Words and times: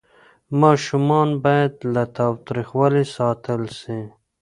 ماشومان 0.61 1.29
باید 1.43 1.73
له 1.93 2.03
تاوتریخوالي 2.17 3.05
ساتل 3.15 3.61
سي. 3.79 3.99